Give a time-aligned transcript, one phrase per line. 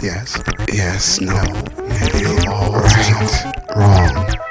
[0.00, 0.40] Yes,
[0.72, 1.42] yes, no.
[2.18, 3.66] You're all right.
[3.76, 4.47] Wrong.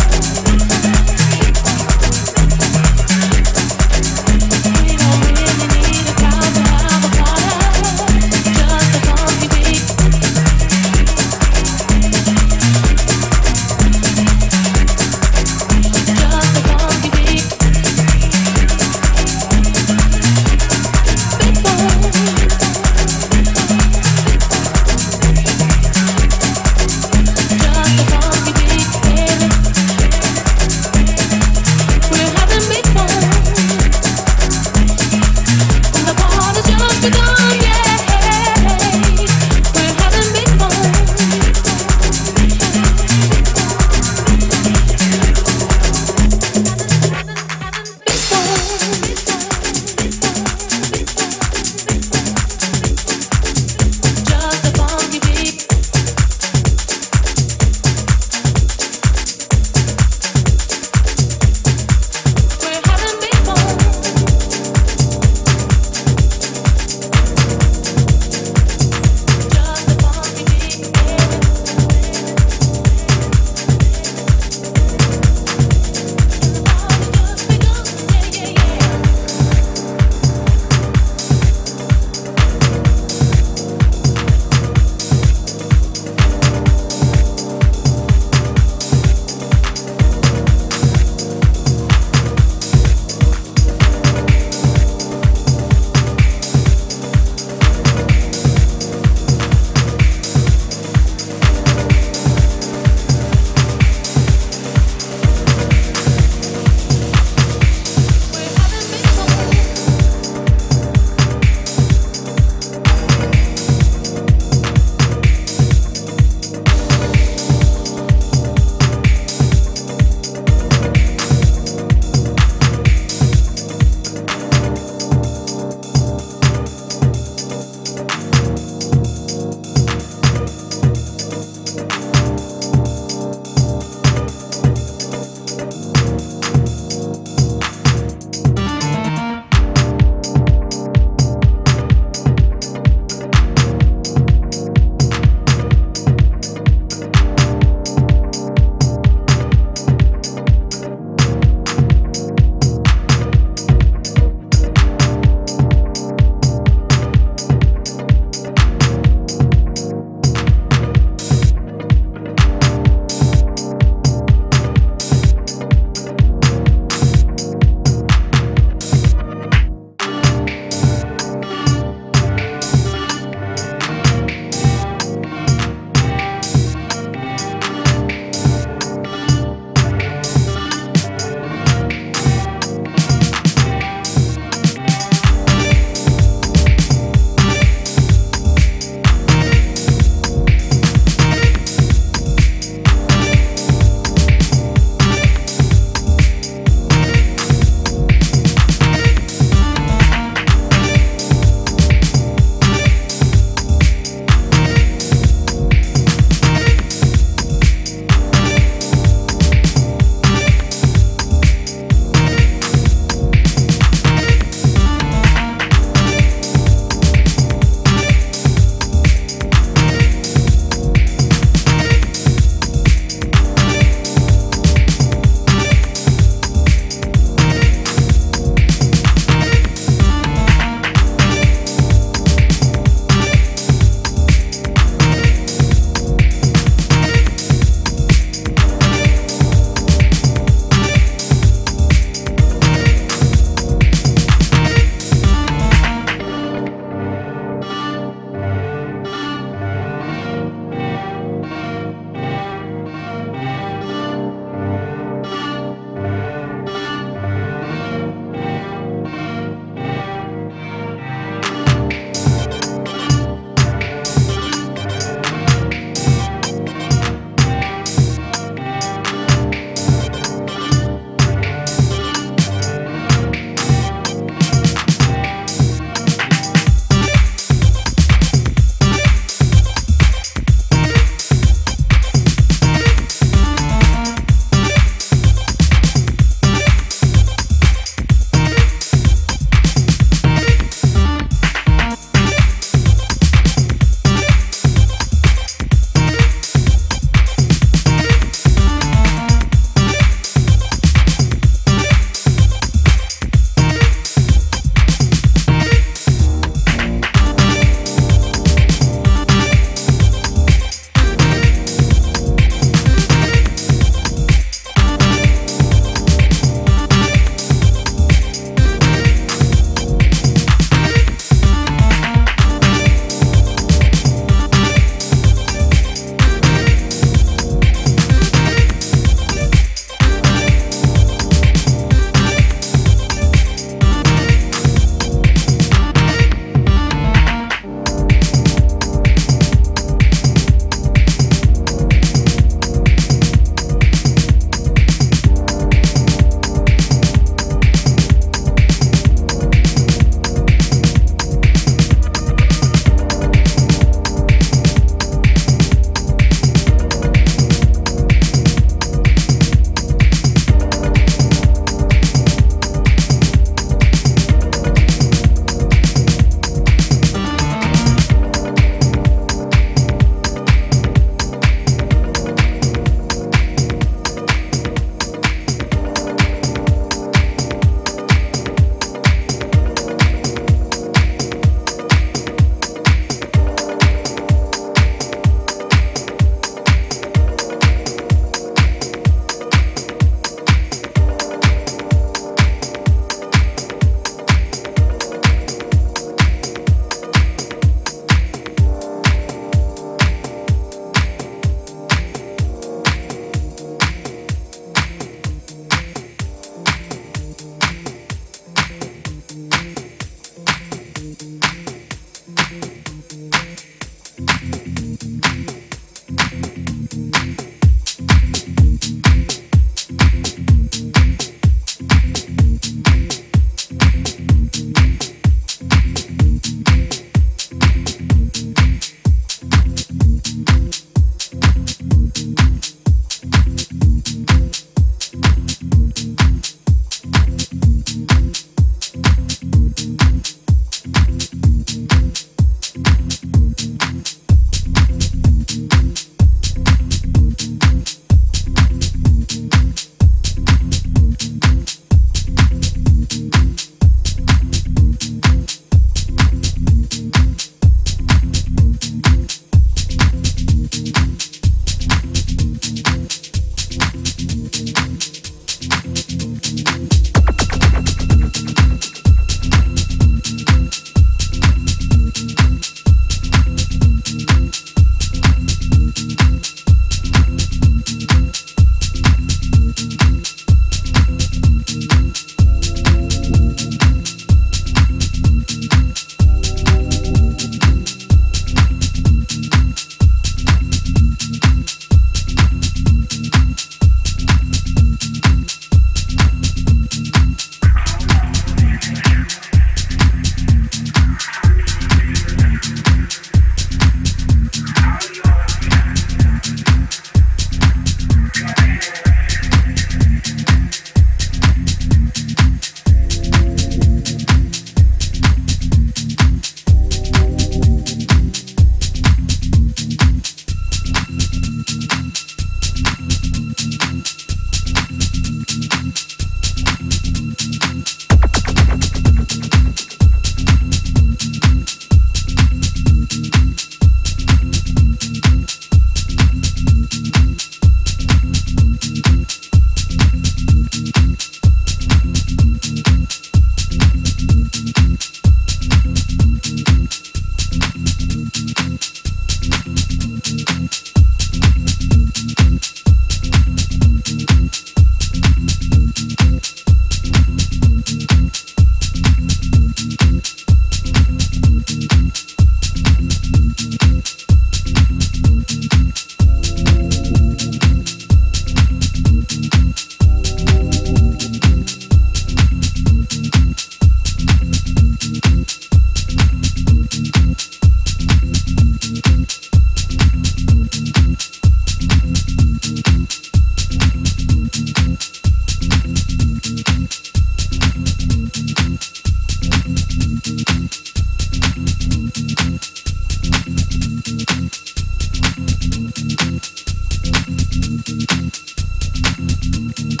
[599.73, 600.00] Thank